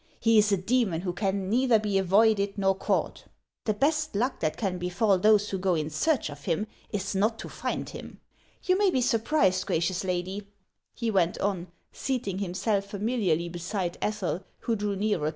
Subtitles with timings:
[0.19, 3.25] He is a demon who can neither be avoided nor caught;
[3.65, 7.37] the best luck that can befall those who go in search of him is not
[7.37, 8.19] to find him.
[8.63, 10.47] You may be surprised, gracious lady,"
[10.95, 15.11] he went on, seating himself familiarly beside Ethel, who drew nearer 1 The Pei si.iii
[15.11, 15.29] god of evil.